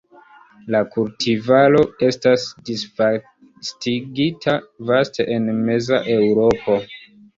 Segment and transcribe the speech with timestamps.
[0.75, 4.57] La kultivaro estas disvastigita
[4.89, 6.81] vaste en meza Eŭropo.